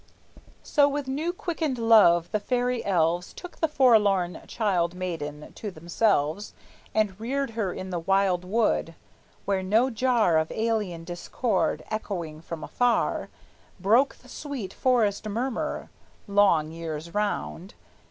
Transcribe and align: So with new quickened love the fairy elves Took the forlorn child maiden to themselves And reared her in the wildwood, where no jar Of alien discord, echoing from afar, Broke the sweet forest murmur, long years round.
So 0.63 0.89
with 0.89 1.07
new 1.07 1.31
quickened 1.31 1.77
love 1.77 2.31
the 2.31 2.39
fairy 2.39 2.83
elves 2.83 3.33
Took 3.33 3.59
the 3.59 3.67
forlorn 3.67 4.41
child 4.47 4.95
maiden 4.95 5.53
to 5.53 5.69
themselves 5.69 6.55
And 6.95 7.19
reared 7.19 7.51
her 7.51 7.71
in 7.71 7.91
the 7.91 7.99
wildwood, 7.99 8.95
where 9.45 9.61
no 9.61 9.91
jar 9.91 10.39
Of 10.39 10.51
alien 10.53 11.03
discord, 11.03 11.83
echoing 11.91 12.41
from 12.41 12.63
afar, 12.63 13.29
Broke 13.79 14.15
the 14.15 14.27
sweet 14.29 14.73
forest 14.73 15.29
murmur, 15.29 15.91
long 16.27 16.71
years 16.71 17.13
round. 17.13 17.75